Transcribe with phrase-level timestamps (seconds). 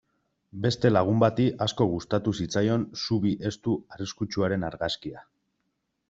[0.61, 5.23] Beste lagun bati asko gustatu zitzaion zubi estu arriskutsuaren argazkia.